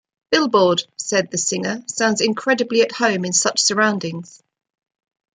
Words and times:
"Billboard" 0.31 0.83
said 0.97 1.29
"the 1.29 1.37
singer 1.37 1.83
sounds 1.85 2.21
incredibly 2.21 2.81
at 2.81 2.91
home 2.91 3.23
in 3.23 3.33
such 3.33 3.61
surroundings. 3.61 4.41